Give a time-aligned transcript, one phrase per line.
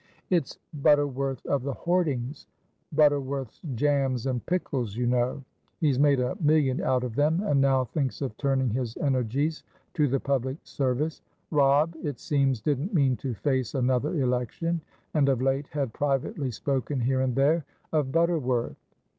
[0.31, 5.43] "It's Butterworth of the hoardingsButterworth's jams and pickles, you know.
[5.79, 9.61] He's made a million out of them, and now thinks of turning his energies
[9.93, 11.21] to the public service.
[11.51, 14.81] Robb, it seems, didn't mean to face another election,
[15.13, 17.63] and of late had privately spoken here and there
[17.93, 18.77] of Butterworth."